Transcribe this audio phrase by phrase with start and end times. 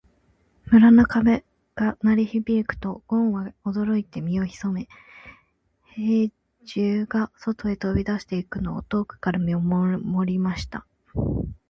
[0.65, 1.45] 村の鐘
[1.75, 4.87] が鳴り響くと、ごんは驚いて身を潜め、
[5.83, 6.31] 兵
[6.65, 10.87] 十が外へ飛び出していくのを遠くから見守りました。